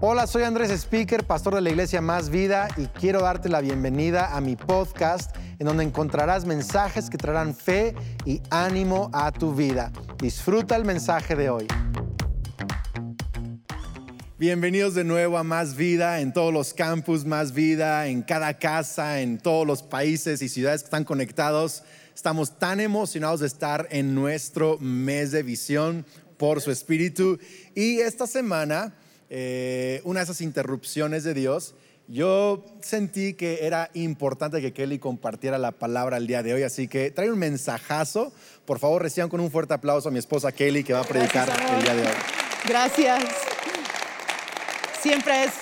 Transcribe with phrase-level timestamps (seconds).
[0.00, 4.36] Hola, soy Andrés Speaker, pastor de la iglesia Más Vida y quiero darte la bienvenida
[4.36, 9.90] a mi podcast en donde encontrarás mensajes que traerán fe y ánimo a tu vida.
[10.20, 11.66] Disfruta el mensaje de hoy.
[14.38, 19.20] Bienvenidos de nuevo a Más Vida, en todos los campus Más Vida, en cada casa,
[19.20, 21.82] en todos los países y ciudades que están conectados.
[22.14, 27.40] Estamos tan emocionados de estar en nuestro mes de visión por su espíritu.
[27.74, 28.94] Y esta semana,
[29.30, 31.74] eh, una de esas interrupciones de Dios,
[32.10, 36.88] yo sentí que era importante que Kelly compartiera la palabra el día de hoy, así
[36.88, 38.32] que trae un mensajazo.
[38.64, 41.48] Por favor, reciban con un fuerte aplauso a mi esposa Kelly que va a predicar
[41.50, 42.14] el día de hoy.
[42.66, 43.24] Gracias.
[45.02, 45.52] Siempre es,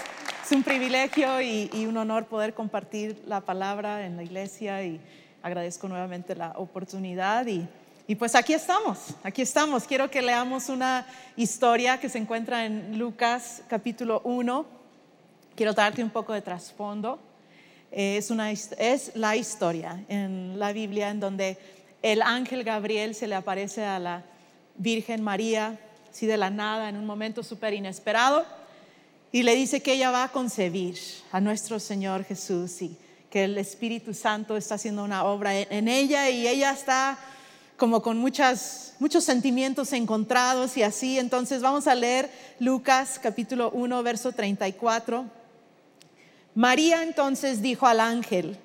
[0.53, 5.01] un privilegio y, un honor poder compartir la palabra en la iglesia y
[5.43, 7.67] agradezco nuevamente la oportunidad y,
[8.09, 9.85] y pues aquí estamos, aquí estamos.
[9.85, 11.07] Quiero que leamos una
[11.37, 14.65] historia que se encuentra en Lucas capítulo 1.
[15.57, 17.19] Quiero darte un poco de trasfondo.
[17.91, 18.31] Es,
[19.15, 21.59] la historia en la Biblia en donde
[22.03, 24.23] el ángel Gabriel se le aparece a la
[24.77, 25.79] Virgen María,
[26.11, 28.45] así de la nada, en un momento súper inesperado
[29.33, 30.97] y le dice que ella va a concebir
[31.33, 32.97] a nuestro Señor Jesús y
[33.31, 37.19] que el Espíritu Santo está haciendo una obra en ella y ella está
[37.77, 41.19] como con muchos sentimientos encontrados y así.
[41.19, 45.25] Entonces vamos a leer Lucas capítulo 1, verso 34.
[46.55, 48.57] María entonces dijo al ángel,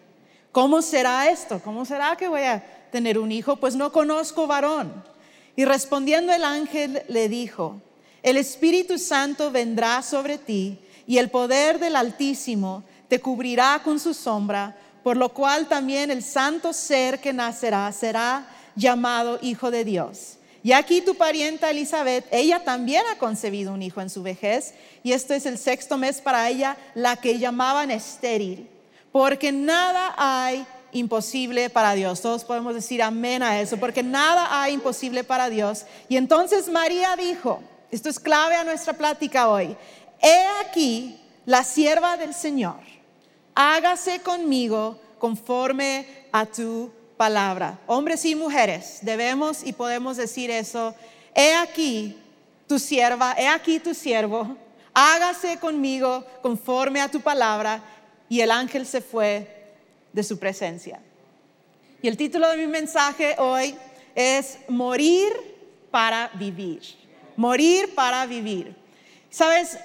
[0.52, 1.62] ¿cómo será esto?
[1.64, 3.58] ¿Cómo será que voy a tener un hijo?
[3.58, 5.04] Pues no conozco varón.
[5.56, 7.82] Y respondiendo el ángel le dijo,
[8.24, 14.14] el Espíritu Santo vendrá sobre ti y el poder del Altísimo te cubrirá con su
[14.14, 20.38] sombra, por lo cual también el santo ser que nacerá será llamado Hijo de Dios.
[20.64, 25.14] Y aquí tu parienta Elizabeth, ella también ha concebido un hijo en su vejez, y
[25.14, 28.70] este es el sexto mes para ella, la que llamaban estéril,
[29.12, 32.22] porque nada hay imposible para Dios.
[32.22, 35.86] Todos podemos decir amén a eso, porque nada hay imposible para Dios.
[36.10, 39.76] Y entonces María dijo, esto es clave a nuestra plática hoy.
[40.22, 42.80] He aquí la sierva del Señor.
[43.56, 46.92] Hágase conmigo conforme a tu
[47.22, 47.78] palabra.
[47.86, 50.96] Hombres y mujeres, debemos y podemos decir eso.
[51.36, 52.18] He aquí
[52.68, 54.58] tu sierva, he aquí tu siervo.
[54.92, 57.80] Hágase conmigo conforme a tu palabra.
[58.28, 59.48] Y el ángel se fue
[60.12, 61.00] de su presencia.
[62.02, 63.76] Y el título de mi mensaje hoy
[64.16, 65.32] es Morir
[65.92, 66.82] para vivir
[67.36, 68.76] morir para vivir.
[69.30, 69.78] Sabes,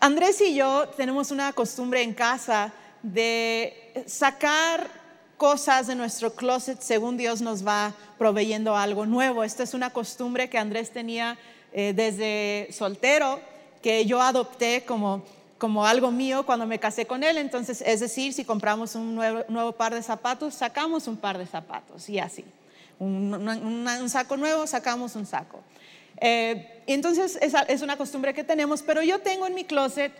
[0.00, 2.72] Andrés y yo tenemos una costumbre en casa
[3.02, 4.97] de sacar
[5.38, 9.42] cosas de nuestro closet según Dios nos va proveyendo algo nuevo.
[9.42, 11.38] Esta es una costumbre que Andrés tenía
[11.72, 13.40] eh, desde soltero,
[13.80, 15.22] que yo adopté como,
[15.56, 17.38] como algo mío cuando me casé con él.
[17.38, 21.46] Entonces, es decir, si compramos un nuevo, nuevo par de zapatos, sacamos un par de
[21.46, 22.44] zapatos y así.
[22.98, 25.62] un saco nuevo, sacamos un saco.
[26.20, 30.12] Eh, entonces es, una costumbre que tenemos, pero yo tengo en mi closet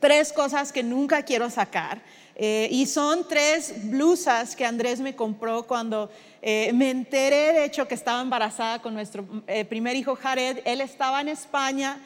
[0.00, 2.02] tres cosas que nunca quiero sacar.
[2.36, 6.10] Eh, y son tres blusas que Andrés me compró cuando
[6.42, 9.24] eh, me enteré, de hecho, que estaba embarazada con nuestro
[9.68, 10.58] primer hijo Jared.
[10.64, 11.98] Él estaba en España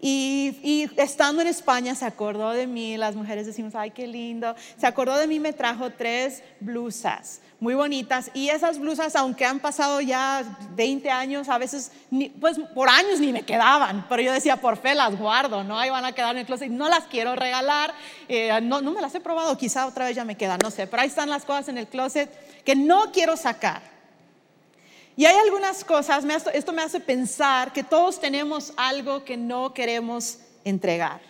[0.00, 2.96] y, estando en España se acordó de mí.
[2.96, 4.54] Las mujeres decimos, ay, qué lindo.
[4.78, 8.30] Se acordó de mí, me trajo tres blusas muy bonitas.
[8.32, 10.42] Y esas blusas, aunque han pasado ya
[10.74, 11.92] 20 años, a veces,
[12.40, 15.78] pues por años ni me quedaban, pero yo decía, por fe las guardo, ¿no?
[15.78, 17.92] Ahí van a quedar en el closet, no las quiero regalar,
[18.28, 20.86] eh, no, no me las he probado, quizá otra vez ya me quedan, no sé,
[20.86, 22.30] pero ahí están las cosas en el closet
[22.64, 23.99] que no quiero sacar.
[25.20, 30.38] Y hay algunas cosas, esto me hace pensar que todos tenemos algo que no queremos
[30.64, 31.20] entregar.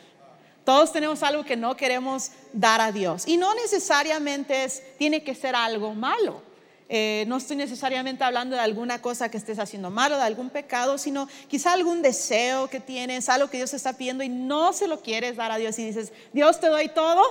[0.64, 3.26] Todos tenemos algo que no queremos dar a Dios.
[3.26, 6.40] Y no necesariamente es, tiene que ser algo malo.
[6.88, 10.96] Eh, no estoy necesariamente hablando de alguna cosa que estés haciendo malo, de algún pecado,
[10.96, 15.00] sino quizá algún deseo que tienes, algo que Dios está pidiendo y no se lo
[15.00, 17.24] quieres dar a Dios y dices, Dios te doy todo,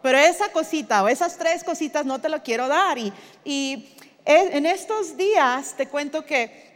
[0.00, 2.98] pero esa cosita o esas tres cositas no te lo quiero dar.
[2.98, 3.88] Y
[4.24, 6.74] en estos días te cuento que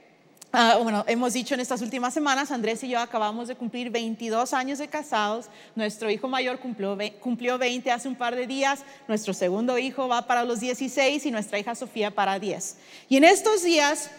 [0.50, 4.54] Ah, bueno, hemos dicho en estas últimas semanas, Andrés y yo acabamos de cumplir 22
[4.54, 5.46] años de casados.
[5.74, 8.80] Nuestro hijo mayor cumplió, cumplió 20 hace un par de días.
[9.06, 12.78] Nuestro segundo hijo va para los 16 y nuestra hija Sofía para 10.
[13.10, 14.10] Y en estos días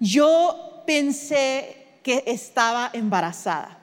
[0.00, 3.77] yo pensé que estaba embarazada.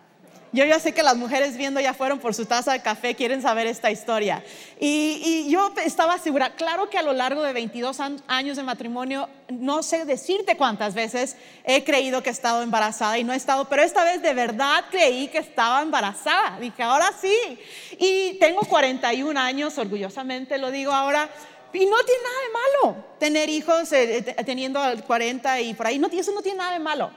[0.56, 3.42] Yo ya sé que las mujeres viendo ya fueron por su taza de café, quieren
[3.42, 4.42] saber esta historia.
[4.80, 9.84] Y, yo estaba segura, claro que a lo largo de 22 años de matrimonio, no
[9.84, 11.36] sé decirte cuántas veces
[11.66, 14.86] he creído que he estado embarazada y no he estado, pero esta vez de verdad
[14.90, 16.58] creí que estaba embarazada.
[16.58, 17.60] Dije, ahora sí.
[18.00, 21.30] Y tengo 41 años, orgullosamente lo digo ahora.
[21.74, 26.00] Y no tiene nada de malo tener hijos eh, eh, teniendo 40 y por ahí.
[26.00, 27.12] No, eso no tiene nada de malo.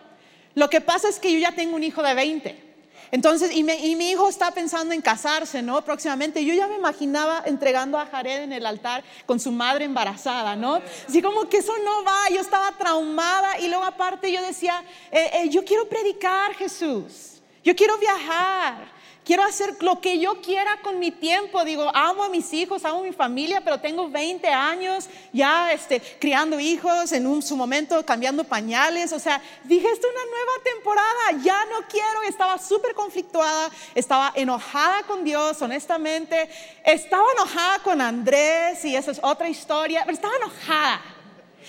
[0.57, 2.68] Lo que pasa es que yo ya tengo un hijo de 20.
[3.11, 5.83] Entonces, y, mi hijo está pensando en casarse, ¿no?
[5.83, 6.45] Próximamente.
[6.45, 10.81] Yo ya me imaginaba entregando a Jared en el altar con su madre embarazada, ¿no?
[11.09, 15.49] Así como que eso no va, yo estaba traumada y luego aparte yo decía, eh,
[15.51, 18.98] yo quiero predicar Jesús, yo quiero viajar,
[19.29, 21.63] quiero hacer lo que yo quiera con mi tiempo.
[21.63, 26.01] Digo, amo a mis hijos, amo a mi familia, pero tengo 20 años ya este,
[26.19, 29.13] criando hijos, en un, su momento cambiando pañales.
[29.13, 32.23] O sea, dije, esta es una nueva temporada, ya no quiero.
[32.23, 36.49] Estaba súper conflictuada, estaba enojada con Dios, honestamente.
[36.83, 41.03] Estaba enojada con Andrés y esa es otra historia, pero estaba enojada.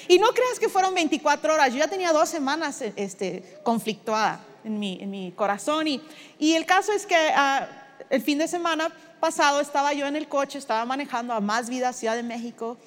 [0.08, 4.80] Y no creas que fueron 24 horas, yo ya tenía dos semanas este, conflictuada en
[4.80, 5.88] mi, en mi corazón.
[5.88, 6.02] Y,
[6.38, 7.68] y, el caso es que ah,
[8.10, 8.90] el fin de semana
[9.20, 12.78] pasado estaba yo en el coche, estaba manejando a Más Vida, Ciudad de México,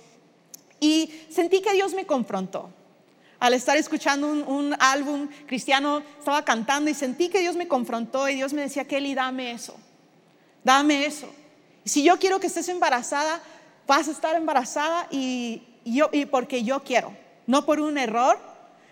[0.80, 2.70] y sentí que Dios me confrontó.
[3.38, 8.28] Al estar escuchando un, un álbum cristiano, estaba cantando y sentí que Dios me confrontó
[8.28, 9.74] y Dios me decía, Kelly, dame eso,
[10.62, 11.28] dame eso.
[11.84, 13.40] Y si yo quiero que estés embarazada,
[13.86, 17.14] vas a estar embarazada y, yo, y porque yo quiero,
[17.46, 18.38] no por un error,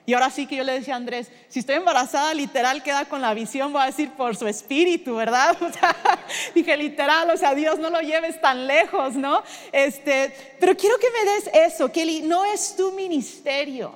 [0.07, 3.21] y ahora sí que yo le decía a Andrés, si estoy embarazada, literal queda con
[3.21, 5.57] la visión, voy a decir por su espíritu, ¿verdad?
[5.71, 5.95] O sea,
[6.55, 9.43] dije literal, o sea, Dios no lo lleves tan lejos, ¿no?
[9.73, 13.93] Este, pero quiero que me des eso, Kelly, no es tu ministerio,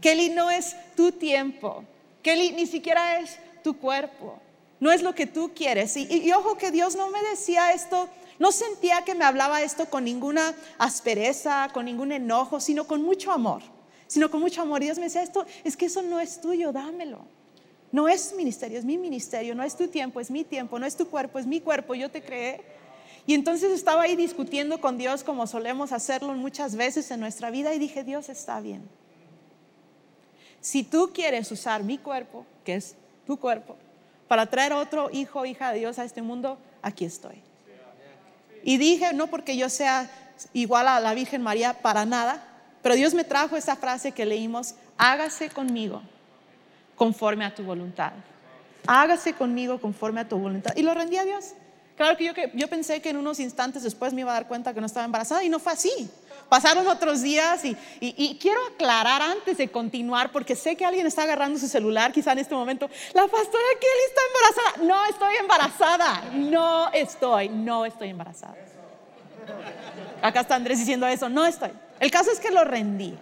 [0.00, 1.84] Kelly no es tu tiempo,
[2.22, 4.38] Kelly ni siquiera es tu cuerpo,
[4.80, 5.96] no es lo que tú quieres.
[5.96, 8.08] Y, y ojo que Dios no me decía esto
[8.38, 13.32] no sentía que me hablaba esto con ninguna aspereza, con ningún enojo, sino con mucho
[13.32, 13.62] amor
[14.08, 14.82] sino con mucho amor.
[14.82, 17.20] Y Dios me decía, esto es que eso no es tuyo, dámelo.
[17.92, 20.96] No es ministerio, es mi ministerio, no es tu tiempo, es mi tiempo, no es
[20.96, 22.60] tu cuerpo, es mi cuerpo, yo te creé.
[23.26, 27.74] Y entonces estaba ahí discutiendo con Dios como solemos hacerlo muchas veces en nuestra vida
[27.74, 28.88] y dije, Dios está bien.
[30.60, 32.96] Si tú quieres usar mi cuerpo, que es
[33.26, 33.76] tu cuerpo,
[34.26, 37.42] para traer otro hijo o hija de Dios a este mundo, aquí estoy.
[38.64, 40.10] Y dije, no porque yo sea
[40.52, 42.42] igual a la Virgen María para nada,
[42.82, 46.02] pero Dios me trajo esa frase que leímos, hágase conmigo
[46.96, 48.12] conforme a tu voluntad.
[48.86, 50.74] Hágase conmigo conforme a tu voluntad.
[50.76, 51.52] Y lo rendí a Dios.
[51.96, 54.72] Claro que yo, yo pensé que en unos instantes después me iba a dar cuenta
[54.72, 56.08] que no estaba embarazada y no fue así.
[56.48, 61.24] Pasaron otros días y, y, quiero aclarar antes de continuar, porque sé que alguien está
[61.24, 62.88] agarrando su celular quizá en este momento.
[63.12, 64.86] La pastora Kelly está embarazada.
[64.86, 66.22] No estoy embarazada.
[66.34, 68.56] No estoy, no estoy embarazada.
[70.22, 71.28] Acá está Andrés diciendo eso.
[71.28, 71.70] No estoy.
[72.00, 73.14] El caso es que lo rendí.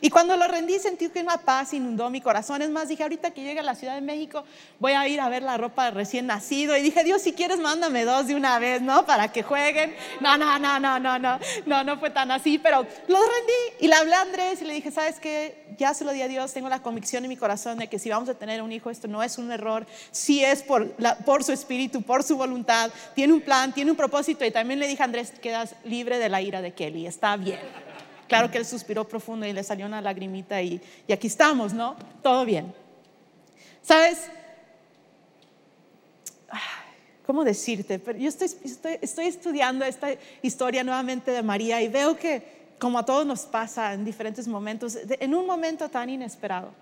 [0.00, 2.60] Y cuando lo rendí sentí que una paz inundó mi corazón.
[2.60, 4.44] Es más, dije, ahorita que llegue a la Ciudad de México,
[4.78, 6.76] voy a ir a ver la ropa de recién nacido.
[6.76, 9.06] Y dije, Dios, si quieres, mándame dos de una vez, ¿no?
[9.06, 9.94] Para que jueguen.
[10.20, 13.76] No, no, no, no, no, no, no, no fue tan así, pero lo rendí.
[13.80, 15.64] Y le hablé a Andrés y le dije, ¿sabes qué?
[15.78, 18.10] Ya se lo di a Dios, tengo la convicción en mi corazón de que si
[18.10, 19.86] vamos a tener un hijo, esto no es un error.
[20.10, 20.90] Sí es por,
[21.24, 22.90] por su espíritu, por su voluntad.
[23.14, 24.44] Tiene un plan, tiene un propósito.
[24.44, 27.06] Y también le dije a Andrés, quedas libre de la ira de Kelly.
[27.06, 27.85] Está bien.
[28.28, 30.80] Claro que él suspiró profundo y le salió una lagrimita y,
[31.10, 31.96] aquí estamos, ¿no?
[32.22, 32.74] Todo bien.
[33.82, 34.28] ¿Sabes?
[37.24, 37.98] ¿Cómo decirte?
[37.98, 38.48] Pero yo estoy,
[39.00, 40.08] estoy, estudiando esta
[40.42, 44.96] historia nuevamente de María y veo que, como a todos nos pasa en diferentes momentos,
[45.08, 46.72] en un momento tan inesperado,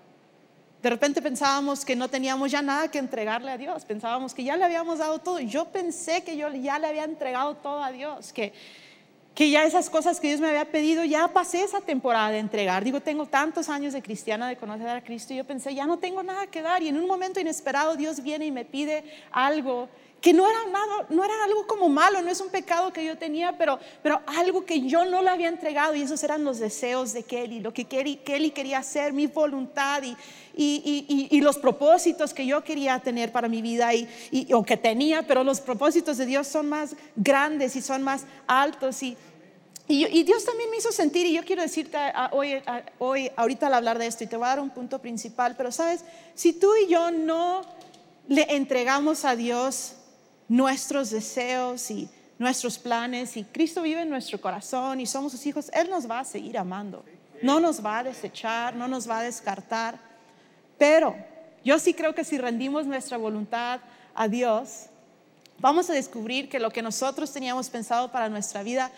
[0.85, 4.55] de repente pensábamos que no teníamos ya nada que entregarle a Dios, pensábamos que ya
[4.55, 5.39] le habíamos dado todo.
[5.39, 8.53] Yo pensé que yo ya le había entregado todo a Dios, que
[9.35, 12.85] que ya esas cosas que Dios me había pedido, ya pasé esa temporada de entregar.
[12.85, 15.99] Digo, tengo tantos años de cristiana, de conocer a Cristo, y yo pensé, ya no
[15.99, 16.81] tengo nada que dar.
[16.81, 19.89] Y en un momento inesperado Dios viene y me pide algo
[20.25, 23.15] que no era, nada, no era algo como malo, no es un pecado que yo
[23.15, 27.13] tenía, pero, pero algo que yo no le había entregado, y esos eran los deseos
[27.13, 30.17] de Kelly, lo que Kelly, Kelly quería hacer, mi voluntad y,
[30.55, 34.07] y, y, los propósitos que yo quería tener para mi vida, y,
[34.51, 39.03] o que tenía, pero los propósitos de Dios son más grandes y son más altos.
[39.03, 39.15] Y,
[39.87, 41.99] y, Dios también me hizo sentir, y yo quiero decirte
[42.31, 42.63] hoy,
[42.97, 45.71] hoy, ahorita al hablar de esto, y te voy a dar un punto principal, pero
[45.71, 46.03] sabes,
[46.33, 47.61] si tú y yo no
[48.27, 49.97] le entregamos a Dios
[50.47, 55.71] nuestros deseos y nuestros planes, y Cristo vive en nuestro corazón y somos sus hijos,
[55.73, 57.05] Él nos va a seguir amando,
[57.41, 59.99] no nos va a desechar, no nos va a descartar,
[60.77, 61.15] pero
[61.65, 63.79] Yo sí creo que si rendimos nuestra voluntad
[64.13, 64.85] a Dios,
[65.57, 68.91] vamos a descubrir que lo que nosotros teníamos pensado para nuestra vida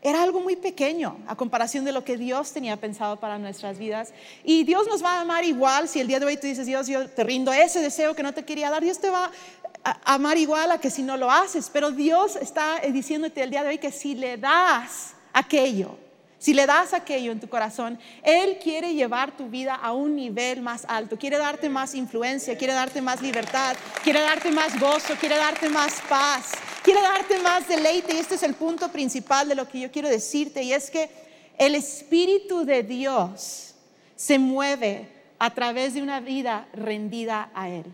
[0.00, 4.12] era algo muy pequeño a comparación de lo que Dios tenía pensado para nuestras vidas.
[4.42, 6.86] Y Dios nos va a amar igual si el día de hoy tú dices, Dios,
[6.86, 9.30] yo te rindo ese deseo que no te quería dar, Dios te va
[10.04, 11.70] amar igual a que si no lo haces.
[11.72, 15.96] Pero Dios está diciéndote el día de hoy que si le das aquello,
[16.38, 20.60] si le das aquello en tu corazón, Él quiere llevar tu vida a un nivel
[20.60, 25.36] más alto, quiere darte más influencia, quiere darte más libertad, quiere darte más gozo, quiere
[25.36, 28.14] darte más paz, quiere darte más deleite.
[28.14, 31.08] Y este es el punto principal de lo que yo quiero decirte, y es que
[31.56, 33.74] el Espíritu de Dios
[34.16, 37.86] se mueve a través de una vida rendida a Él.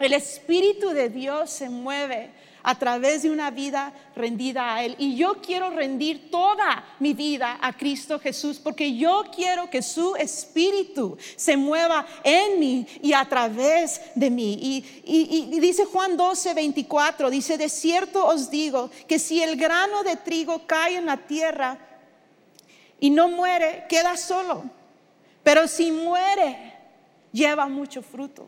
[0.00, 2.30] El Espíritu de Dios se mueve
[2.62, 4.96] a través de una vida rendida a Él.
[4.98, 10.16] Y yo quiero rendir toda mi vida a Cristo Jesús porque yo quiero que su
[10.16, 14.58] espíritu se mueva en mí y a través de mí.
[15.04, 20.16] Y, dice Juan 12, 24, dice, de cierto os digo que si el grano de
[20.16, 21.78] trigo cae en la tierra
[22.98, 24.64] y no muere, queda solo.
[25.42, 26.74] Pero si muere,
[27.32, 28.46] lleva mucho fruto.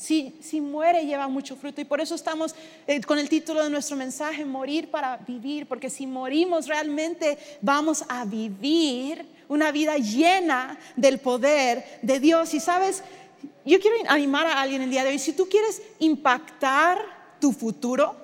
[0.00, 2.54] Si, muere lleva mucho fruto y por eso estamos
[2.86, 8.02] eh, con el título de nuestro mensaje, morir para vivir, porque si morimos realmente vamos
[8.08, 12.54] a vivir una vida llena del poder de Dios.
[12.54, 13.02] Y sabes,
[13.66, 16.98] yo quiero animar a alguien el día de hoy, si tú quieres impactar
[17.38, 18.16] tu futuro,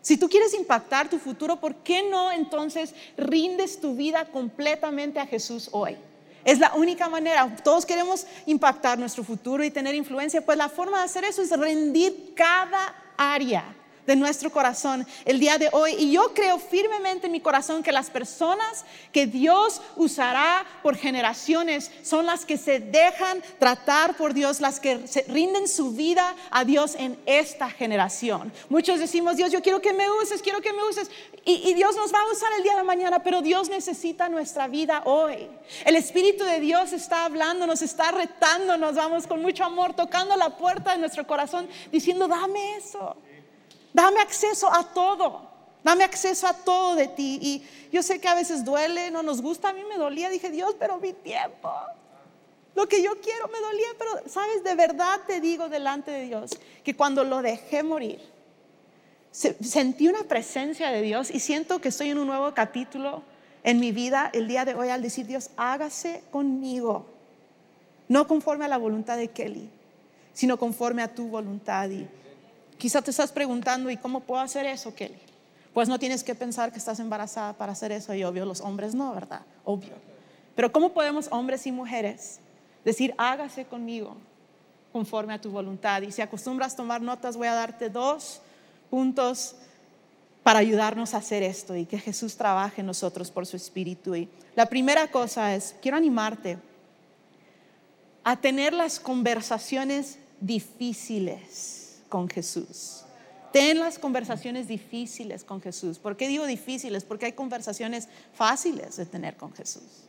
[0.00, 5.26] si tú quieres impactar tu futuro, ¿por qué no entonces rindes tu vida completamente a
[5.26, 5.96] Jesús hoy?
[6.44, 7.56] Es la única manera.
[7.62, 10.44] Todos queremos impactar nuestro futuro y tener influencia.
[10.44, 13.64] Pues la forma de hacer eso es rendir cada área
[14.06, 15.94] de nuestro corazón el día de hoy.
[15.98, 21.90] Y yo creo firmemente en mi corazón que las personas que Dios usará por generaciones
[22.02, 26.64] son las que se dejan tratar por Dios, las que se rinden su vida a
[26.64, 28.52] Dios en esta generación.
[28.68, 31.10] Muchos decimos, Dios, yo quiero que me uses, quiero que me uses.
[31.44, 34.68] Y, y Dios nos va a usar el día de mañana, pero Dios necesita nuestra
[34.68, 35.48] vida hoy.
[35.84, 40.36] El Espíritu de Dios está hablando, nos está retando, nos vamos con mucho amor, tocando
[40.36, 43.16] la puerta de nuestro corazón, diciendo, dame eso.
[43.92, 45.50] Dame acceso a todo.
[45.84, 47.38] Dame acceso a todo de ti.
[47.42, 49.70] Y yo sé que a veces duele, no nos gusta.
[49.70, 50.30] A mí me dolía.
[50.30, 51.70] Dije, Dios, pero mi tiempo.
[52.74, 53.88] Lo que yo quiero me dolía.
[53.98, 54.64] Pero, ¿sabes?
[54.64, 56.52] De verdad te digo delante de Dios
[56.84, 58.20] que cuando lo dejé morir,
[59.32, 63.22] sentí una presencia de Dios y siento que estoy en un nuevo capítulo
[63.64, 67.06] en mi vida el día de hoy al decir, Dios, hágase conmigo.
[68.08, 69.70] No conforme a la voluntad de Kelly,
[70.32, 71.88] sino conforme a tu voluntad.
[71.88, 72.06] Y
[72.82, 75.20] Quizá te estás preguntando, ¿y cómo puedo hacer eso, Kelly?
[75.72, 78.92] Pues no tienes que pensar que estás embarazada para hacer eso, y obvio, los hombres
[78.92, 79.42] no, ¿verdad?
[79.64, 79.92] Obvio.
[80.56, 82.40] Pero ¿cómo podemos, hombres y mujeres,
[82.84, 84.16] decir, hágase conmigo
[84.92, 86.02] conforme a tu voluntad?
[86.02, 88.40] Y si acostumbras tomar notas, voy a darte dos
[88.90, 89.54] puntos
[90.42, 94.16] para ayudarnos a hacer esto y que Jesús trabaje en nosotros por su espíritu.
[94.16, 96.58] Y la primera cosa es, quiero animarte
[98.24, 101.81] a tener las conversaciones difíciles
[102.12, 103.04] con Jesús.
[103.54, 105.98] Ten las conversaciones difíciles con Jesús.
[105.98, 107.04] ¿Por qué digo difíciles?
[107.04, 110.04] Porque hay conversaciones fáciles de tener con Jesús.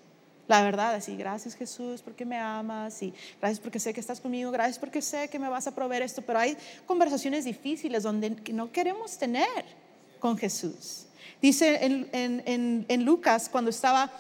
[0.50, 4.52] La verdad, así, gracias Jesús porque me amas y gracias porque sé que estás conmigo,
[4.52, 8.70] gracias porque sé que me vas a proveer esto, pero hay conversaciones difíciles donde no
[8.70, 9.64] queremos tener
[10.20, 11.06] con Jesús.
[11.42, 11.80] Dice
[12.12, 14.12] en, Lucas, cuando estaba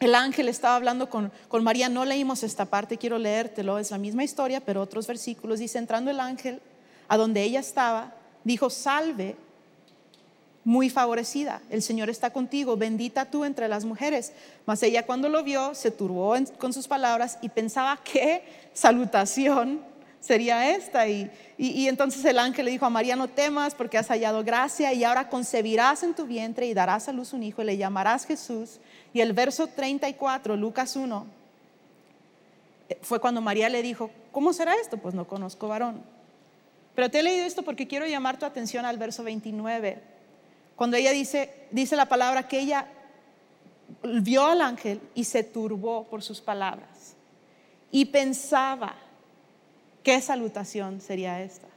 [0.00, 3.98] el ángel estaba hablando con, con, María, no leímos esta parte, quiero leértelo, es la
[3.98, 5.60] misma historia, pero otros versículos.
[5.60, 6.60] Dice, entrando el ángel
[7.08, 9.36] a donde ella estaba, dijo, salve,
[10.64, 14.32] muy favorecida, el Señor está contigo, bendita tú entre las mujeres.
[14.64, 18.42] Mas ella cuando lo vio se turbó con sus palabras y pensaba qué
[18.72, 19.80] salutación
[20.20, 21.06] sería esta.
[21.06, 24.92] Y, y, entonces el ángel le dijo a María, no temas porque has hallado gracia
[24.94, 28.24] y ahora concebirás en tu vientre y darás a luz un hijo y le llamarás
[28.24, 28.80] Jesús.
[29.12, 31.26] Y el verso 34, Lucas 1,
[33.02, 34.96] fue cuando María le dijo, ¿cómo será esto?
[34.96, 36.13] Pues no conozco varón.
[36.94, 40.00] Pero te he leído esto porque quiero llamar tu atención al verso 29.
[40.76, 42.86] Cuando ella dice, dice la palabra que ella
[44.02, 47.16] vio al ángel y se turbó por sus palabras.
[47.90, 48.94] Y pensaba,
[50.02, 51.68] ¿qué salutación sería esta?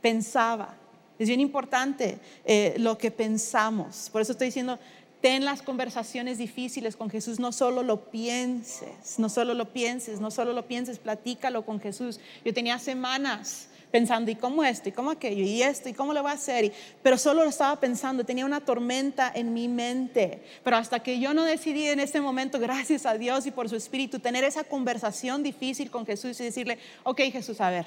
[0.00, 0.76] Pensaba.
[1.18, 4.10] Es bien importante eh, lo que pensamos.
[4.10, 4.78] Por eso estoy diciendo,
[5.20, 10.30] ten las conversaciones difíciles con Jesús, no solo lo pienses, no solo lo pienses, no
[10.30, 12.20] solo lo pienses, platícalo con Jesús.
[12.44, 14.88] Yo tenía semanas pensando, ¿y cómo esto?
[14.88, 15.44] ¿Y cómo aquello?
[15.44, 15.88] ¿Y esto?
[15.88, 16.72] ¿Y cómo lo voy a hacer?
[17.00, 20.42] pero solo lo estaba pensando, tenía una tormenta en mi mente.
[20.64, 23.76] Pero hasta que yo no decidí en este momento, gracias a Dios y por su
[23.76, 27.86] espíritu, tener esa conversación difícil con Jesús y decirle, ok Jesús, a ver,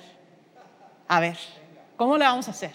[1.10, 1.38] A ver,
[1.98, 2.72] ¿cómo le vamos a hacer?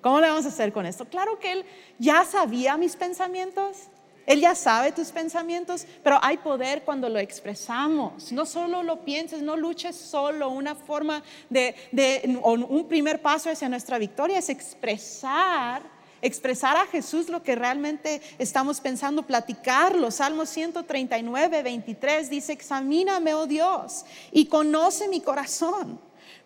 [0.00, 1.04] ¿Cómo le vamos a hacer con esto?
[1.06, 1.64] Claro que Él
[1.98, 3.88] ya sabía mis pensamientos.
[4.26, 8.32] Él ya sabe tus pensamientos, pero hay poder cuando lo expresamos.
[8.32, 10.48] No solo lo pienses, no luches solo.
[10.50, 15.82] Una forma de, de un primer paso hacia nuestra victoria es expresar
[16.22, 20.10] expresar a Jesús lo que realmente estamos pensando, platicarlo.
[20.10, 26.00] Salmo 139, 23 dice, examíname, oh Dios, y conoce mi corazón.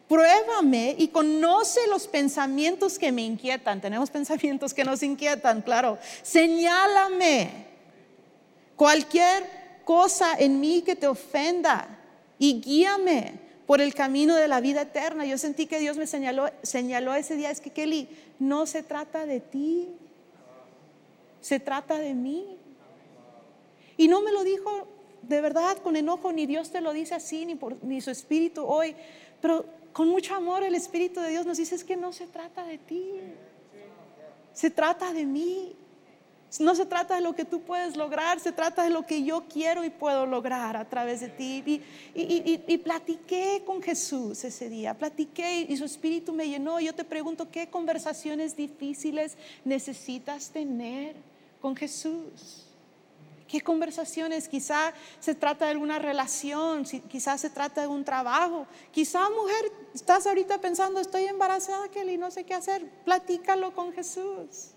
[0.09, 3.81] Pruébame y conoce los pensamientos que me inquietan.
[3.81, 5.99] Tenemos pensamientos que nos inquietan, claro.
[6.23, 7.67] Señálame
[8.77, 9.45] cualquier
[9.85, 11.89] cosa en mí que te ofenda
[12.39, 15.27] y guíame por el camino de la vida eterna.
[15.27, 19.27] Yo sentí que Dios me señaló, señaló ese día, es que Kelly, no se trata
[19.27, 19.89] de ti,
[21.41, 22.59] se trata de mí.
[23.97, 24.89] Y no me lo dijo
[25.23, 28.65] de verdad con enojo, ni Dios te lo dice así, ni, por, ni su espíritu
[28.65, 28.95] hoy,
[29.41, 29.65] pero
[29.97, 32.77] con mucho amor el Espíritu de Dios nos dice es que no se trata de
[32.77, 33.13] ti,
[34.53, 35.75] se trata de mí.
[36.61, 39.45] No se trata de lo que tú puedes lograr, se trata de lo que yo
[39.49, 41.83] quiero y puedo lograr a través de ti.
[42.15, 46.79] Y, platiqué con Jesús ese día, platiqué y su espíritu me llenó.
[46.79, 51.17] Yo te pregunto, ¿qué conversaciones difíciles necesitas tener
[51.61, 52.66] con Jesús?
[53.49, 54.49] ¿Qué conversaciones?
[54.49, 58.67] Quizá se trata de alguna relación, quizás se trata de un trabajo.
[58.91, 62.85] Quizá, mujer, estás ahorita pensando, estoy embarazada, Kelly, no sé qué hacer.
[63.05, 64.73] Platícalo con Jesús.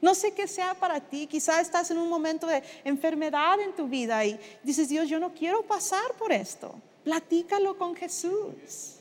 [0.00, 1.26] No sé qué sea para ti.
[1.26, 5.34] Quizá estás en un momento de enfermedad en tu vida y dices, Dios, yo no
[5.34, 6.74] quiero pasar por esto.
[7.04, 8.96] Platícalo con Jesús.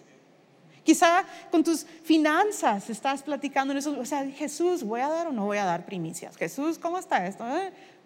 [0.84, 3.98] Quizá con tus finanzas estás platicando en eso.
[4.00, 6.36] O sea, Jesús, ¿voy a dar o no voy a dar primicias?
[6.36, 7.46] Jesús, ¿cómo está esto?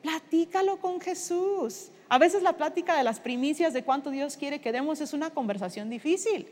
[0.04, 1.88] Platícalo con Jesús.
[2.10, 5.30] A veces la plática de las primicias de cuánto Dios quiere que demos es una
[5.32, 6.48] conversación difícil,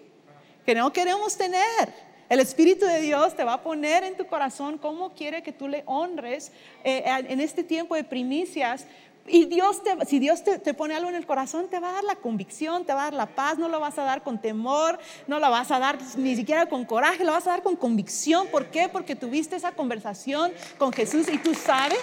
[0.65, 2.11] que no queremos tener.
[2.29, 5.67] El Espíritu de Dios te va a poner en tu corazón cómo quiere que tú
[5.67, 6.53] le honres
[6.85, 8.87] eh, en este tiempo de primicias.
[9.27, 12.03] Y Dios, te, si Dios te, pone algo en el corazón, te va a dar
[12.05, 14.97] la convicción, te va a dar la paz, no lo vas a dar con temor,
[15.27, 18.47] no lo vas a dar ni siquiera con coraje, lo vas a dar con convicción.
[18.47, 18.87] ¿Por qué?
[18.87, 21.99] Porque tuviste esa conversación con Jesús y tú sabes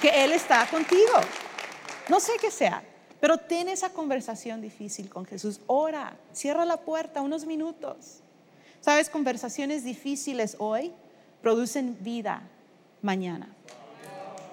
[0.00, 1.12] que Él está contigo.
[2.08, 2.82] No sé qué sea,
[3.20, 5.60] pero ten esa conversación difícil con Jesús.
[5.66, 8.20] Ora, cierra la puerta unos minutos.
[8.80, 10.92] Sabes, conversaciones difíciles hoy
[11.42, 12.42] producen vida
[13.02, 13.48] mañana.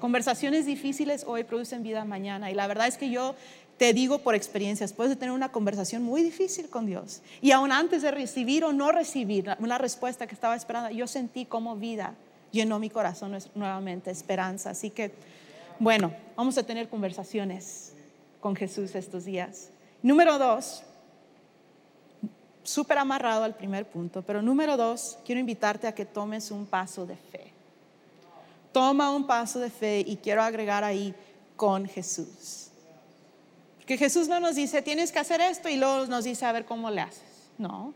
[0.02, 2.52] Conversaciones difíciles hoy producen vida mañana.
[2.52, 3.36] Y la verdad es que yo
[3.78, 7.22] te digo por experiencias, puedes tener una conversación muy difícil con Dios.
[7.42, 11.46] Y aún antes de recibir o no recibir una respuesta que estaba esperando, yo sentí
[11.46, 12.16] como vida
[12.58, 14.72] llenó mi corazón nuevamente, esperanza.
[14.72, 15.14] Así que,
[15.80, 17.94] bueno, vamos a tener conversaciones
[18.42, 19.70] con Jesús estos días.
[20.02, 20.84] Número dos,
[22.64, 27.06] súper amarrado al primer punto, pero número dos, quiero invitarte a que tomes un paso
[27.06, 27.54] de fe.
[28.74, 31.16] Toma un paso de fe y quiero agregar ahí
[31.56, 32.68] con Jesús.
[33.78, 36.66] Porque Jesús no nos dice, tienes que hacer esto y luego nos dice, a ver
[36.66, 37.50] cómo le haces.
[37.58, 37.94] No.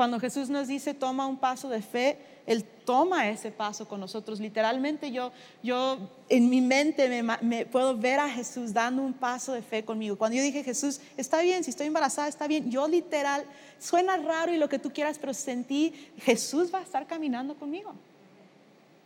[0.00, 4.40] Cuando Jesús nos dice, toma un paso de fe, él toma ese paso con nosotros.
[4.40, 5.30] Literalmente yo,
[5.62, 5.98] yo
[6.30, 10.16] en mi mente me, puedo ver a Jesús dando un paso de fe conmigo.
[10.16, 12.70] Cuando yo dije, Jesús, está bien, si estoy embarazada, está bien.
[12.70, 13.44] Yo literal,
[13.78, 17.92] suena raro y lo que tú quieras, pero sentí, Jesús va a estar caminando conmigo.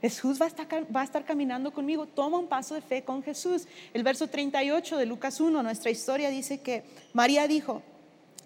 [0.00, 2.06] Jesús va a, estar, va a estar caminando conmigo.
[2.06, 3.66] Toma un paso de fe con Jesús.
[3.92, 7.82] El verso 38 de Lucas 1, nuestra historia dice que María dijo,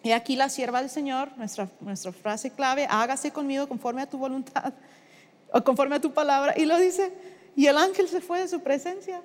[0.02, 4.18] y aquí la sierva del Señor, nuestra, nuestra frase clave, hágase conmigo conforme a tu
[4.18, 4.72] voluntad,
[5.52, 6.54] o conforme a tu palabra.
[6.56, 7.12] Y lo dice,
[7.56, 9.20] y el ángel se fue de su presencia.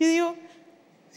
[0.00, 0.34] Yo digo,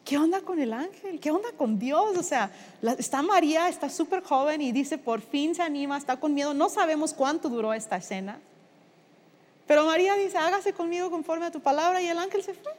[0.04, 1.20] ¿qué onda con el ángel?
[1.20, 2.18] ¿Qué onda con Dios?
[2.18, 2.52] O sea,
[2.98, 6.54] está María, está súper joven y dice, por fin se anima, está con miedo.
[6.54, 8.40] No sabemos cuánto duró esta escena.
[9.68, 12.74] Pero María dice, hágase conmigo conforme a tu palabra y el ángel se fue.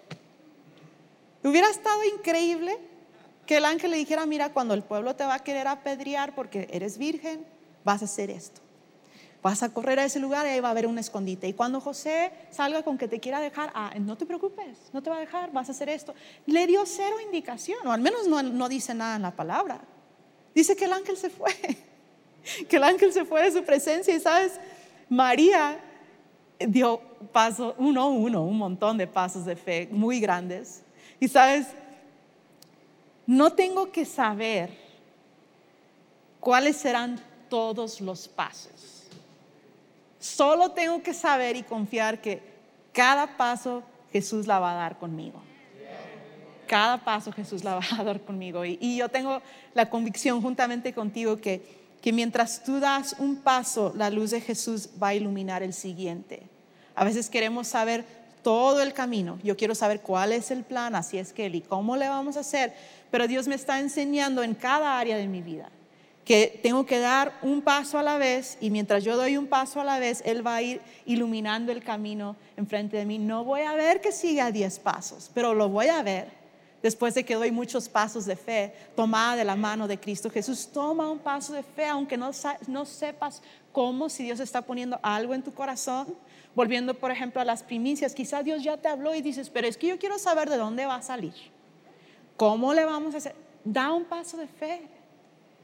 [1.43, 2.79] Hubiera estado increíble
[3.53, 6.69] que el ángel le dijera, mira, cuando el pueblo te va a querer apedrear porque
[6.73, 7.45] eres virgen,
[7.85, 8.63] vas a hacer esto.
[9.43, 11.47] Vas a correr a ese lugar y ahí va a haber un escondite.
[11.49, 15.11] Y cuando José salga con que te quiera dejar, ah, no te preocupes, no te
[15.11, 16.15] va a dejar, vas a hacer esto.
[16.47, 19.83] Le dio cero indicación, o al menos no, no dice nada en la palabra.
[20.55, 21.53] Dice que el ángel se fue,
[22.71, 24.53] que el ángel se fue de su presencia y sabes,
[25.11, 25.79] María
[26.59, 30.85] dio paso uno a uno, un montón de pasos de fe muy grandes.
[31.21, 31.67] Y sabes,
[33.27, 34.71] no tengo que saber
[36.41, 39.05] cuáles serán todos los pasos.
[40.19, 42.43] Solo tengo que saber y confiar que
[42.93, 43.83] cada paso
[44.13, 45.43] Jesús la va a dar conmigo.
[46.67, 48.65] Cada paso Jesús la va a dar conmigo.
[48.65, 49.43] Y, yo tengo
[49.75, 54.91] la convicción juntamente contigo que que mientras tú das un paso, la luz de Jesús
[55.01, 56.43] va a iluminar el siguiente.
[56.97, 58.05] A veces queremos saber
[58.43, 59.39] todo el camino.
[59.45, 62.41] Yo quiero saber cuál es el plan, así es que, y cómo le vamos a
[62.41, 62.75] hacer.
[63.13, 65.69] Pero Dios me está enseñando en cada área de mi vida
[66.25, 69.83] que tengo que dar un paso a la vez y mientras yo doy un paso
[69.83, 73.19] a la vez, Él va a ir iluminando el camino enfrente de mí.
[73.19, 76.31] No voy a ver que siga diez pasos, pero lo voy a ver
[76.83, 80.71] después de que doy muchos pasos de fe, tomada de la mano de Cristo Jesús.
[80.73, 82.31] Toma un paso de fe, aunque no,
[82.67, 86.15] no sepas cómo, si Dios está poniendo algo en tu corazón.
[86.55, 89.77] Volviendo, por ejemplo, a las primicias, quizá Dios ya te habló y dices, pero es
[89.77, 91.35] que yo quiero saber de dónde va a salir.
[92.43, 93.37] ¿Cómo le vamos a hacer?
[93.63, 94.83] Da un paso de fe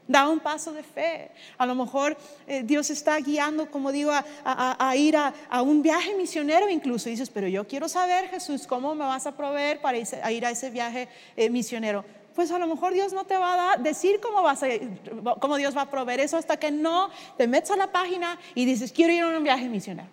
[0.07, 1.29] da un paso de fe.
[1.59, 6.67] A lo mejor eh, Dios está guiando, como digo, a, ir a, un viaje misionero
[6.67, 7.09] incluso.
[7.09, 10.49] Y dices, pero yo quiero saber, Jesús, ¿cómo me vas a proveer para ir a
[10.49, 12.03] ese viaje eh, misionero?
[12.33, 14.67] Pues a lo mejor Dios no te va a decir cómo, vas a,
[15.39, 18.65] cómo Dios va a proveer eso hasta que no te metes a la página y
[18.65, 20.09] dices, quiero ir a un viaje misionero.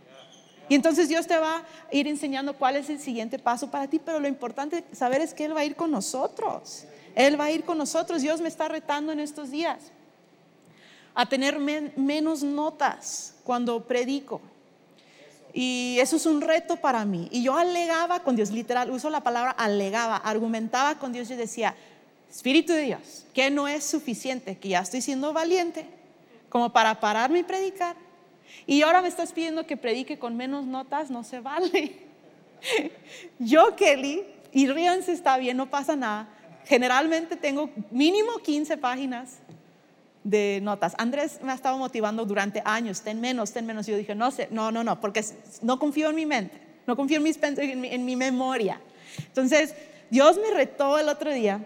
[0.69, 4.01] Y entonces Dios te va a ir enseñando cuál es el siguiente paso para ti,
[4.05, 6.85] pero lo importante saber es que Él va a ir con nosotros.
[7.15, 8.23] Él va a ir con nosotros.
[8.23, 9.79] Dios me está retando en estos días
[11.15, 14.41] a tener menos notas cuando predico.
[15.55, 17.29] Y eso es un reto para mí.
[17.31, 21.75] Y yo alegaba con Dios, literal, uso la palabra alegaba, argumentaba con Dios y decía,
[22.29, 25.87] Espíritu de Dios, que no es suficiente, que ya estoy siendo valiente
[26.51, 27.97] como para pararme y predicar.
[28.67, 31.99] Y ahora me estás pidiendo que predique con menos notas, no se vale.
[33.39, 36.29] Yo, Kelly, y ríanse, está bien, no pasa nada.
[36.65, 39.39] Generalmente tengo mínimo 15 páginas
[40.25, 40.95] de notas.
[40.99, 43.87] Andrés me ha estado motivando durante años, ten menos, ten menos.
[43.87, 45.25] Y yo dije, no sé, no, no, no, porque
[45.63, 48.81] no confío en mi mente, no confío en, mis, en, mi, en mi memoria.
[49.19, 49.75] Entonces,
[50.11, 51.65] Dios me retó el otro día.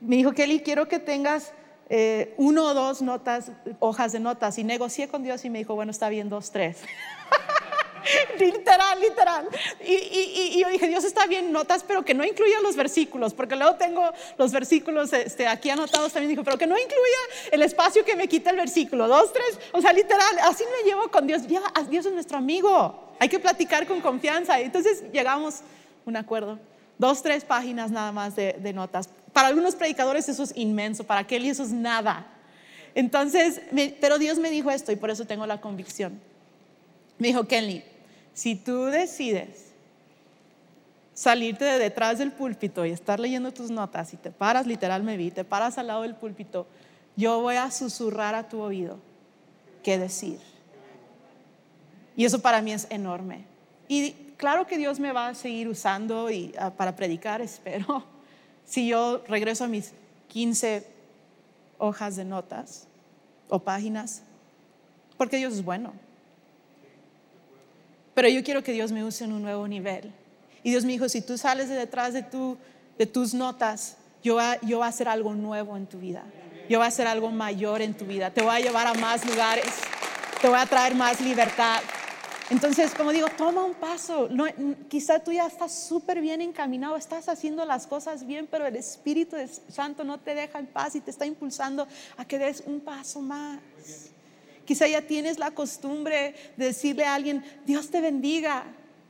[0.00, 1.52] Me dijo, Kelly, quiero que tengas
[1.90, 3.50] eh, uno o dos notas,
[3.80, 4.56] hojas de notas.
[4.58, 6.78] Y negocié con Dios y me dijo, bueno, está bien, dos, tres.
[8.38, 9.48] literal, literal.
[9.84, 13.74] Y, yo dije, Dios está bien, notas, pero que no incluya los versículos, porque luego
[13.74, 16.30] tengo los versículos este, aquí anotados también.
[16.30, 19.08] Dijo, pero que no incluya el espacio que me quita el versículo.
[19.08, 21.42] Dos, tres, o sea, literal, así me llevo con Dios.
[21.46, 23.10] Dios es nuestro amigo.
[23.18, 24.60] Hay que platicar con confianza.
[24.60, 25.62] Entonces llegamos a
[26.06, 26.58] un acuerdo.
[27.00, 29.08] Dos, tres páginas nada más de, notas.
[29.32, 32.26] Para algunos predicadores eso es inmenso, para Kelly eso es nada.
[32.94, 33.60] Entonces,
[34.00, 36.20] pero Dios me dijo esto y por eso tengo la convicción.
[37.18, 37.84] Me dijo, Kelly,
[38.32, 39.70] si tú decides
[41.14, 45.16] salirte de detrás del púlpito y estar leyendo tus notas y te paras, literal me
[45.16, 46.66] vi, te paras al lado del púlpito,
[47.16, 48.98] yo voy a susurrar a tu oído
[49.82, 50.38] qué decir.
[52.16, 53.44] Y eso para mí es enorme.
[53.86, 58.04] Y claro que Dios me va a seguir usando y, ah, para predicar, espero,
[58.70, 59.90] si yo regreso a mis
[60.28, 60.86] 15
[61.78, 62.86] hojas de notas
[63.48, 64.22] o páginas,
[65.18, 65.92] porque Dios es bueno.
[68.14, 70.12] Pero yo quiero que Dios me use en un nuevo nivel.
[70.62, 72.56] Y Dios me dijo, si tú sales de detrás de, tu,
[72.96, 76.22] de tus notas, yo, yo voy a hacer algo nuevo en tu vida.
[76.68, 78.30] Yo voy a hacer algo mayor en tu vida.
[78.30, 79.66] Te voy a llevar a más lugares.
[80.40, 81.80] Te voy a traer más libertad.
[82.50, 84.28] Entonces, como digo, toma un paso.
[84.28, 84.44] No,
[84.88, 89.36] quizá tú ya estás súper bien encaminado, estás haciendo las cosas bien, pero el Espíritu
[89.68, 91.86] Santo no te deja en paz y te está impulsando
[92.16, 93.60] a que des un paso más.
[94.64, 98.64] Quizá ya tienes la costumbre de decirle a alguien, Dios te bendiga,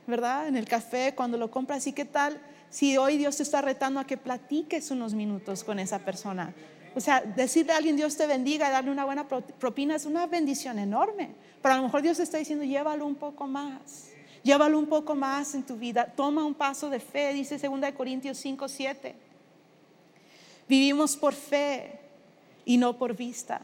[0.05, 0.47] ¿verdad?
[0.47, 2.39] En el café, cuando lo compras, ¿y qué tal?
[2.69, 6.53] Si hoy Dios te está retando a que platiques unos minutos con esa persona.
[6.95, 10.79] O sea, decirle a alguien Dios te bendiga darle una buena propina es una bendición
[10.79, 11.31] enorme.
[11.61, 14.09] Pero a lo mejor Dios está diciendo, llévalo un poco más.
[14.43, 16.05] Llévalo un poco más en tu vida.
[16.15, 19.15] Toma un paso de fe, dice 2 Corintios 5, 7.
[20.67, 21.99] Vivimos por fe
[22.65, 23.61] y no por vista.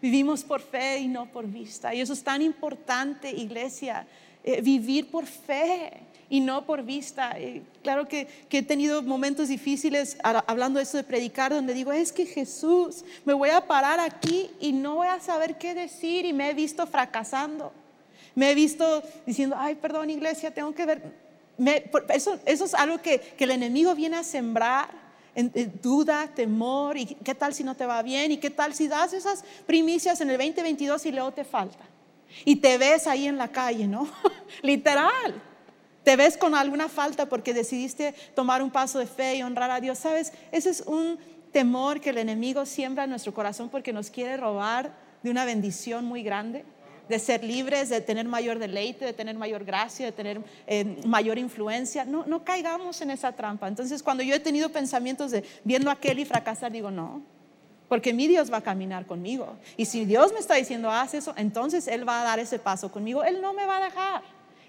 [0.00, 1.94] Vivimos por fe y no por vista.
[1.94, 4.06] Y eso es tan importante, iglesia,
[4.44, 7.32] eh, vivir por fe y no por vista.
[7.36, 12.12] Eh, claro que, he tenido momentos difíciles hablando de eso de predicar, donde digo, es
[12.12, 16.32] que Jesús, me voy a parar aquí y no voy a saber qué decir y
[16.32, 17.72] me he visto fracasando.
[18.34, 21.02] Me he visto diciendo, ay, perdón, iglesia, tengo que ver.
[22.14, 25.10] eso, eso es algo que, que el enemigo viene a sembrar
[25.82, 29.12] duda, temor, y qué tal si no te va bien, y qué tal si das
[29.12, 31.84] esas primicias en el 2022 y luego te falta.
[32.44, 34.08] Y te ves ahí en la calle, ¿no?
[34.62, 35.49] Literal.
[36.04, 39.80] Te ves con alguna falta porque decidiste tomar un paso de fe y honrar a
[39.80, 39.98] Dios.
[39.98, 40.32] ¿Sabes?
[40.50, 41.18] Ese es un
[41.52, 46.04] temor que el enemigo siembra en nuestro corazón porque nos quiere robar de una bendición
[46.04, 46.64] muy grande
[47.10, 51.38] de ser libres, de tener mayor deleite, de tener mayor gracia, de tener eh, mayor
[51.38, 52.04] influencia.
[52.04, 53.66] No, no caigamos en esa trampa.
[53.66, 57.20] Entonces, cuando yo he tenido pensamientos de viendo a Kelly fracasar, digo, no,
[57.88, 59.56] porque mi Dios va a caminar conmigo.
[59.76, 62.92] Y si Dios me está diciendo, haz eso, entonces Él va a dar ese paso
[62.92, 63.24] conmigo.
[63.24, 64.22] Él no me va a dejar.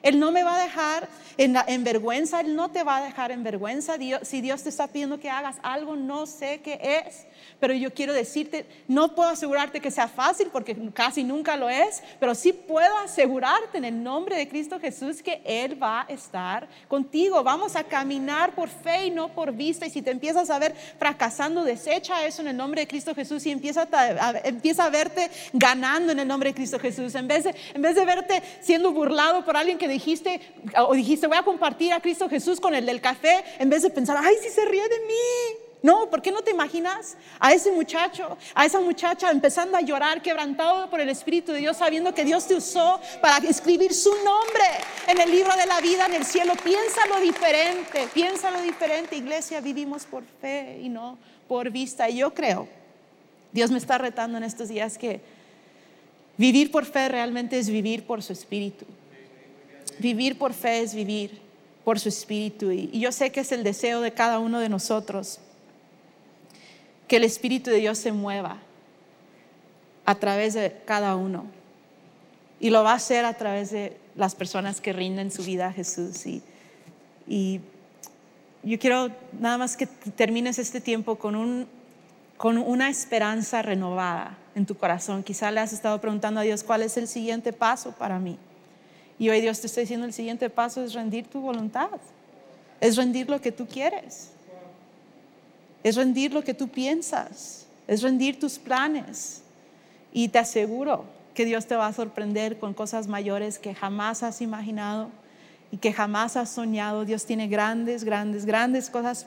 [0.03, 3.43] Él no me va a dejar en, vergüenza, Él no te va a dejar en
[3.43, 3.95] vergüenza.
[4.23, 7.25] si Dios te está pidiendo que hagas algo, no sé qué es,
[7.59, 12.03] pero yo quiero decirte, no puedo asegurarte que sea fácil porque casi nunca lo es,
[12.19, 16.67] pero sí puedo asegurarte en el nombre de Cristo Jesús que Él va a estar
[16.87, 17.43] contigo.
[17.43, 19.85] Vamos a caminar por fe y no por vista.
[19.85, 23.45] Y si te empiezas a ver fracasando, desecha eso en el nombre de Cristo Jesús
[23.45, 27.15] y empieza a, empieza a verte ganando en el nombre de Cristo Jesús.
[27.15, 30.41] En vez, de, en vez de verte siendo burlado por alguien que dijiste,
[30.77, 33.89] o dijiste, voy a compartir a Cristo Jesús con el del café, en vez de
[33.89, 35.71] pensar, ay, si se ríe de mí.
[35.83, 40.21] No, ¿por qué no te imaginas a ese muchacho, a esa muchacha empezando a llorar,
[40.21, 44.63] quebrantado por el Espíritu de Dios, sabiendo que Dios te usó para escribir su nombre
[45.07, 46.53] en el libro de la vida en el cielo?
[46.63, 49.15] Piénsalo diferente, piénsalo diferente.
[49.15, 52.07] Iglesia, vivimos por fe y no por vista.
[52.09, 52.67] Y yo creo,
[53.51, 55.19] Dios me está retando en estos días que
[56.37, 58.85] vivir por fe realmente es vivir por su Espíritu.
[59.99, 61.39] Vivir por fe es vivir
[61.83, 62.71] por su Espíritu.
[62.71, 65.39] Y yo sé que es el deseo de cada uno de nosotros
[67.11, 68.57] que el Espíritu de Dios se mueva
[70.05, 71.45] a través de cada uno.
[72.59, 75.73] Y lo va a hacer a través de las personas que rinden su vida a
[75.73, 76.25] Jesús.
[77.27, 77.59] Y,
[78.63, 81.67] yo quiero nada más que termines este tiempo con, un,
[82.37, 85.23] con una esperanza renovada en tu corazón.
[85.23, 88.37] Quizá le has estado preguntando a Dios cuál es el siguiente paso para mí.
[89.21, 92.01] Y hoy Dios te está diciendo el siguiente paso es rendir tu voluntad.
[92.81, 94.31] Es rendir lo que tú quieres
[95.83, 99.41] es rendir lo que tú piensas, es rendir tus planes.
[100.13, 104.41] Y te aseguro que Dios te va a sorprender con cosas mayores que jamás has
[104.41, 105.09] imaginado
[105.71, 107.05] y que jamás has soñado.
[107.05, 109.25] Dios tiene grandes, grandes, grandes cosas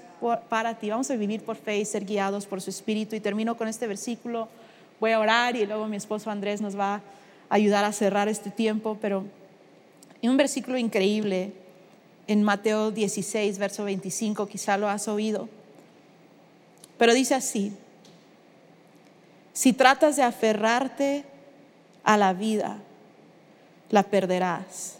[0.48, 0.90] para ti.
[0.90, 3.16] Vamos a vivir por fe y ser guiados por su Espíritu.
[3.16, 4.48] Y termino con este versículo.
[5.00, 7.00] Voy a orar y luego mi esposo Andrés nos va a
[7.48, 8.98] ayudar a cerrar este tiempo.
[9.00, 9.24] Pero
[10.24, 11.52] hay un versículo increíble
[12.26, 15.50] en Mateo 16, verso 25, quizá lo has oído.
[16.96, 17.76] Pero dice así,
[19.52, 21.26] si tratas de aferrarte
[22.04, 22.78] a la vida,
[23.90, 24.96] la perderás.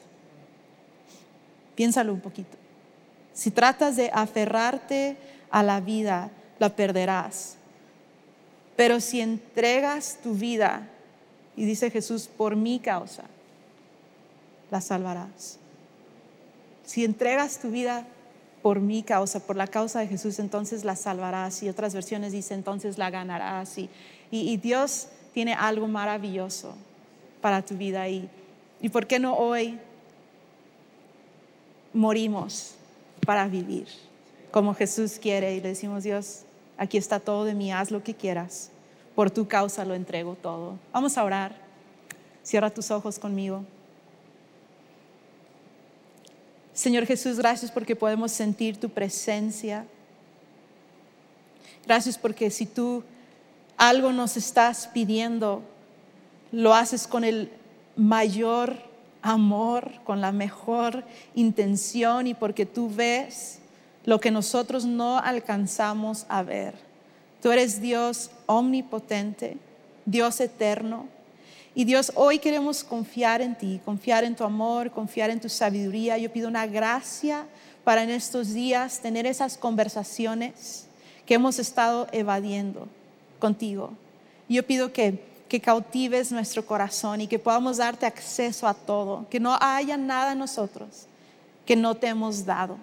[1.74, 2.58] Piénsalo un poquito.
[3.32, 5.16] Si tratas de aferrarte
[5.50, 7.56] a la vida, la perderás.
[8.76, 10.86] Pero si entregas tu vida,
[11.56, 13.24] y dice Jesús, por mi causa,
[14.74, 15.60] la salvarás.
[16.82, 18.08] Si entregas tu vida
[18.60, 21.62] por mi causa, por la causa de Jesús, entonces la salvarás.
[21.62, 23.78] Y otras versiones dicen, entonces la ganarás.
[23.78, 23.88] Y,
[24.32, 26.74] y, Dios tiene algo maravilloso
[27.40, 28.08] para tu vida.
[28.08, 28.28] Y,
[28.80, 29.78] ¿Y por qué no hoy
[31.92, 32.74] morimos
[33.24, 33.86] para vivir
[34.50, 35.54] como Jesús quiere?
[35.54, 36.40] Y le decimos, Dios,
[36.76, 38.70] aquí está todo de mí, haz lo que quieras.
[39.14, 40.80] Por tu causa lo entrego todo.
[40.92, 41.54] Vamos a orar.
[42.42, 43.64] Cierra tus ojos conmigo.
[46.74, 49.86] Señor Jesús, gracias porque podemos sentir tu presencia.
[51.86, 53.04] Gracias porque si tú
[53.76, 55.62] algo nos estás pidiendo,
[56.50, 57.48] lo haces con el
[57.96, 58.76] mayor
[59.22, 61.04] amor, con la mejor
[61.36, 63.60] intención y porque tú ves
[64.04, 66.74] lo que nosotros no alcanzamos a ver.
[67.40, 69.58] Tú eres Dios omnipotente,
[70.06, 71.08] Dios eterno,
[71.74, 76.18] y Dios, hoy queremos confiar en ti, confiar en tu amor, confiar en tu sabiduría.
[76.18, 77.46] Yo pido una gracia
[77.82, 80.86] para en estos días tener esas conversaciones
[81.26, 82.88] que hemos estado evadiendo
[83.38, 83.92] contigo.
[84.48, 89.40] Yo pido que, que cautives nuestro corazón y que podamos darte acceso a todo, que
[89.40, 91.08] no haya nada en nosotros
[91.64, 92.76] que no te hemos dado.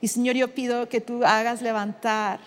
[0.00, 2.40] Y Señor, yo pido que tú hagas levantar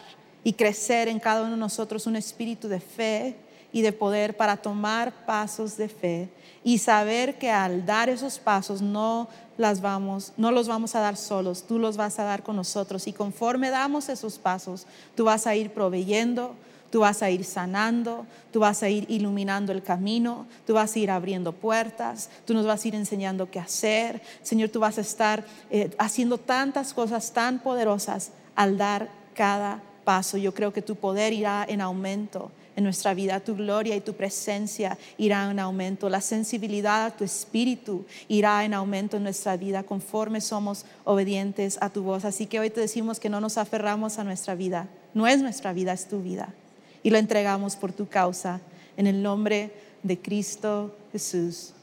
[0.44, 3.36] y crecer en cada uno de nosotros un espíritu de fe,
[3.72, 6.30] y de poder para tomar pasos de fe
[6.64, 9.28] y saber que al dar esos pasos no
[9.58, 13.08] las vamos, no los vamos a dar solos, tú los vas a dar con nosotros
[13.08, 16.56] y conforme damos esos pasos, tú vas a ir proveyendo,
[16.90, 21.00] tú vas a ir sanando, tú vas a ir iluminando el camino, tú vas a
[21.00, 24.22] ir abriendo puertas, tú nos vas a ir enseñando qué hacer.
[24.42, 30.38] Señor, tú vas a estar eh, haciendo tantas cosas tan poderosas al dar cada paso.
[30.38, 33.42] Yo creo que tu poder irá en aumento en nuestra vida.
[33.42, 36.08] Tu gloria y tu presencia irá en aumento.
[36.08, 41.90] La sensibilidad a tu espíritu irá en aumento en nuestra vida conforme somos obedientes a
[41.90, 42.24] tu voz.
[42.24, 44.88] Así que hoy te decimos que no nos aferramos a nuestra vida.
[45.14, 46.54] No es nuestra vida, es tu vida.
[47.02, 48.62] Y lo entregamos por tu causa.
[48.96, 49.72] En el nombre
[50.04, 51.74] de Cristo Jesús.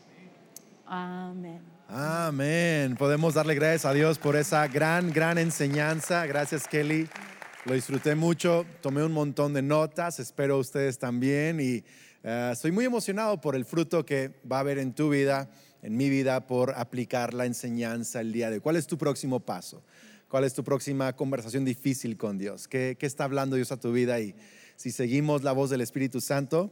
[0.87, 1.61] Amén.
[1.88, 2.96] Amén.
[2.96, 6.24] Podemos darle gracias a Dios por esa gran, gran enseñanza.
[6.26, 7.09] Gracias, Kelly.
[7.66, 11.83] Lo disfruté mucho, tomé un montón de notas, espero ustedes también y
[12.22, 15.50] eh, estoy muy emocionado por el fruto que va a haber en tu vida,
[15.81, 18.61] en mi vida, por aplicar la enseñanza el día de hoy.
[18.61, 19.83] ¿Cuál es tu próximo paso?
[20.29, 22.68] ¿Cuál es tu próxima conversación difícil con Dios?
[22.68, 24.20] ¿Qué, qué está hablando Dios a tu vida?
[24.20, 24.35] Y
[24.77, 26.70] si seguimos la voz del Espíritu Santo,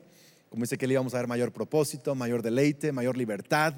[0.51, 3.77] como dice que le íbamos a dar mayor propósito, mayor deleite, mayor libertad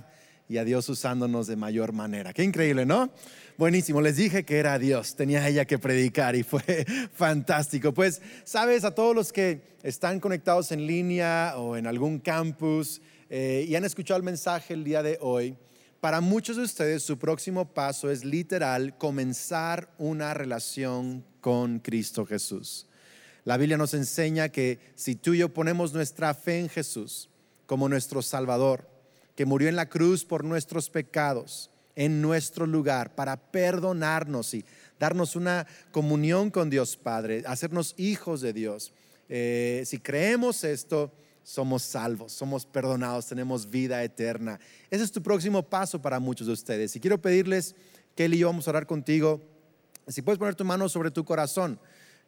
[0.48, 2.32] y a Dios usándonos de mayor manera.
[2.32, 3.10] Qué increíble, ¿no?
[3.56, 6.62] Buenísimo, les dije que era Dios, tenía ella que predicar y fue
[7.12, 7.94] fantástico.
[7.94, 13.64] Pues, sabes, a todos los que están conectados en línea o en algún campus eh,
[13.68, 15.56] y han escuchado el mensaje el día de hoy,
[16.00, 22.86] para muchos de ustedes su próximo paso es literal comenzar una relación con Cristo Jesús.
[23.44, 27.30] La Biblia nos enseña que si tú y yo ponemos nuestra fe en Jesús
[27.66, 28.93] como nuestro Salvador,
[29.34, 34.64] que murió en la cruz por nuestros pecados, en nuestro lugar, para perdonarnos y
[34.98, 38.92] darnos una comunión con Dios Padre, hacernos hijos de Dios.
[39.28, 44.58] Eh, si creemos esto, somos salvos, somos perdonados, tenemos vida eterna.
[44.90, 46.96] Ese es tu próximo paso para muchos de ustedes.
[46.96, 47.74] Y quiero pedirles,
[48.14, 49.40] Kelly y yo vamos a orar contigo.
[50.08, 51.78] Si puedes poner tu mano sobre tu corazón,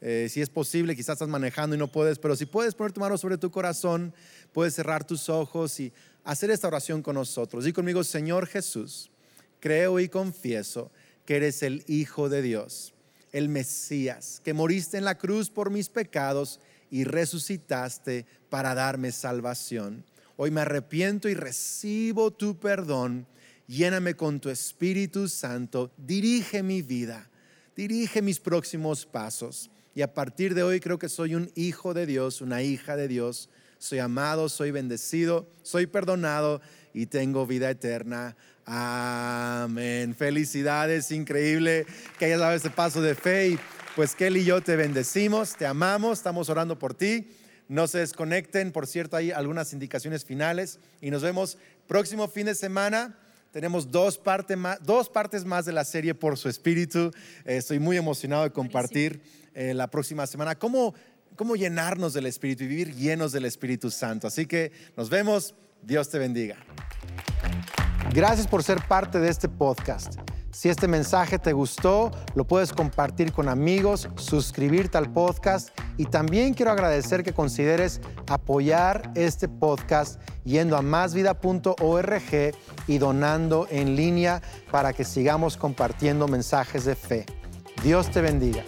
[0.00, 3.00] eh, si es posible, quizás estás manejando y no puedes, pero si puedes poner tu
[3.00, 4.12] mano sobre tu corazón,
[4.52, 5.92] puedes cerrar tus ojos y
[6.26, 7.66] hacer esta oración con nosotros.
[7.66, 9.10] Y conmigo, Señor Jesús,
[9.60, 10.90] creo y confieso
[11.24, 12.92] que eres el Hijo de Dios,
[13.32, 16.60] el Mesías, que moriste en la cruz por mis pecados
[16.90, 20.04] y resucitaste para darme salvación.
[20.36, 23.26] Hoy me arrepiento y recibo tu perdón.
[23.68, 25.92] Lléname con tu Espíritu Santo.
[25.96, 27.30] Dirige mi vida.
[27.76, 29.70] Dirige mis próximos pasos.
[29.94, 33.08] Y a partir de hoy creo que soy un hijo de Dios, una hija de
[33.08, 36.60] Dios soy amado, soy bendecido, soy perdonado
[36.92, 38.36] y tengo vida eterna.
[38.64, 40.14] Amén.
[40.14, 41.86] Felicidades, increíble
[42.18, 43.50] que hayas dado ese paso de fe.
[43.50, 43.58] Y
[43.94, 47.28] pues Kelly y yo te bendecimos, te amamos, estamos orando por ti.
[47.68, 52.54] No se desconecten, por cierto, hay algunas indicaciones finales y nos vemos próximo fin de
[52.54, 53.16] semana.
[53.52, 54.20] Tenemos dos,
[54.56, 57.10] más, dos partes más de la serie por su espíritu.
[57.44, 59.20] Eh, estoy muy emocionado de compartir
[59.54, 60.56] eh, la próxima semana.
[60.56, 60.94] ¿Cómo
[61.36, 64.26] cómo llenarnos del Espíritu y vivir llenos del Espíritu Santo.
[64.26, 65.54] Así que nos vemos.
[65.82, 66.56] Dios te bendiga.
[68.12, 70.18] Gracias por ser parte de este podcast.
[70.50, 75.68] Si este mensaje te gustó, lo puedes compartir con amigos, suscribirte al podcast
[75.98, 82.54] y también quiero agradecer que consideres apoyar este podcast yendo a másvida.org
[82.86, 87.26] y donando en línea para que sigamos compartiendo mensajes de fe.
[87.82, 88.64] Dios te bendiga.